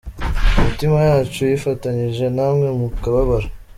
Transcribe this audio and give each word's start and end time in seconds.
Imitima 0.59 0.97
yacu 1.09 1.39
yifatanyije 1.49 2.25
namwe 2.35 2.67
mu 2.79 2.87
kababaro. 3.01 3.47